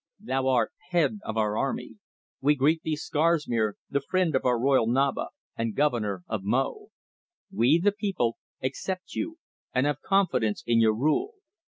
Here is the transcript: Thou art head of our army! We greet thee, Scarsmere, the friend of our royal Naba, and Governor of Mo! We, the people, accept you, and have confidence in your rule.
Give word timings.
Thou 0.21 0.47
art 0.47 0.71
head 0.89 1.19
of 1.23 1.37
our 1.37 1.55
army! 1.55 1.97
We 2.41 2.55
greet 2.55 2.81
thee, 2.81 2.95
Scarsmere, 2.95 3.75
the 3.87 4.01
friend 4.01 4.35
of 4.35 4.45
our 4.45 4.59
royal 4.59 4.87
Naba, 4.87 5.27
and 5.55 5.75
Governor 5.75 6.23
of 6.25 6.41
Mo! 6.43 6.87
We, 7.51 7.77
the 7.77 7.91
people, 7.91 8.39
accept 8.63 9.13
you, 9.13 9.37
and 9.75 9.85
have 9.85 10.01
confidence 10.01 10.63
in 10.65 10.79
your 10.79 10.95
rule. 10.95 11.35